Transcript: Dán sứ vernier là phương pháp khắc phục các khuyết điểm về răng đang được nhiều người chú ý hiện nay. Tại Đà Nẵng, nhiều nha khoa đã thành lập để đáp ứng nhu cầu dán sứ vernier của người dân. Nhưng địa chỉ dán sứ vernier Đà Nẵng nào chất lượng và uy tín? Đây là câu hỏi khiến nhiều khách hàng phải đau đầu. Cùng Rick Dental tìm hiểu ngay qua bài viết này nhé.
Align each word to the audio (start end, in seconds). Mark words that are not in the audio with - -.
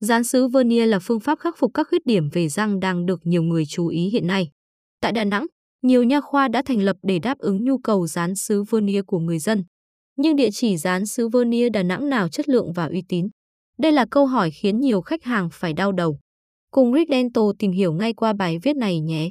Dán 0.00 0.24
sứ 0.24 0.48
vernier 0.48 0.88
là 0.88 0.98
phương 0.98 1.20
pháp 1.20 1.38
khắc 1.38 1.58
phục 1.58 1.70
các 1.74 1.86
khuyết 1.90 2.06
điểm 2.06 2.28
về 2.32 2.48
răng 2.48 2.80
đang 2.80 3.06
được 3.06 3.20
nhiều 3.24 3.42
người 3.42 3.64
chú 3.68 3.86
ý 3.86 4.08
hiện 4.08 4.26
nay. 4.26 4.50
Tại 5.00 5.12
Đà 5.12 5.24
Nẵng, 5.24 5.46
nhiều 5.82 6.02
nha 6.02 6.20
khoa 6.20 6.48
đã 6.48 6.62
thành 6.62 6.82
lập 6.82 6.96
để 7.02 7.18
đáp 7.18 7.38
ứng 7.38 7.64
nhu 7.64 7.78
cầu 7.78 8.06
dán 8.06 8.34
sứ 8.34 8.62
vernier 8.62 9.04
của 9.06 9.18
người 9.18 9.38
dân. 9.38 9.64
Nhưng 10.16 10.36
địa 10.36 10.50
chỉ 10.52 10.76
dán 10.76 11.06
sứ 11.06 11.28
vernier 11.28 11.72
Đà 11.72 11.82
Nẵng 11.82 12.08
nào 12.08 12.28
chất 12.28 12.48
lượng 12.48 12.72
và 12.72 12.86
uy 12.86 13.02
tín? 13.08 13.28
Đây 13.78 13.92
là 13.92 14.06
câu 14.10 14.26
hỏi 14.26 14.50
khiến 14.50 14.80
nhiều 14.80 15.00
khách 15.00 15.24
hàng 15.24 15.48
phải 15.52 15.72
đau 15.72 15.92
đầu. 15.92 16.18
Cùng 16.70 16.94
Rick 16.94 17.10
Dental 17.10 17.44
tìm 17.58 17.72
hiểu 17.72 17.92
ngay 17.92 18.12
qua 18.12 18.32
bài 18.32 18.58
viết 18.62 18.76
này 18.76 19.00
nhé. 19.00 19.30